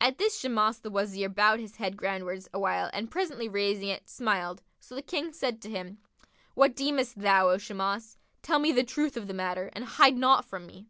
At 0.00 0.18
this 0.18 0.36
Shimas 0.40 0.80
the 0.80 0.90
Wazir 0.90 1.28
bowed 1.28 1.60
his 1.60 1.76
head 1.76 1.96
groundwards 1.96 2.48
awhile 2.52 2.90
and 2.92 3.08
presently 3.12 3.48
raising 3.48 3.86
it, 3.90 4.08
smiled; 4.08 4.60
so 4.80 4.96
the 4.96 5.02
King 5.02 5.32
said 5.32 5.62
to 5.62 5.70
him, 5.70 5.98
"What 6.54 6.74
deemest 6.74 7.20
thou, 7.20 7.48
O 7.48 7.58
Shimas? 7.58 8.16
Tell 8.42 8.58
me 8.58 8.72
the 8.72 8.82
truth 8.82 9.16
of 9.16 9.28
the 9.28 9.34
matter 9.34 9.70
and 9.72 9.84
hide 9.84 10.16
naught 10.16 10.44
from 10.44 10.66
me." 10.66 10.88